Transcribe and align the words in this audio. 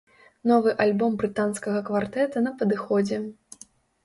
Новы 0.51 0.71
альбом 0.85 1.17
брытанскага 1.23 1.83
квартэта 1.91 2.43
на 2.47 2.55
падыходзе! 2.63 3.23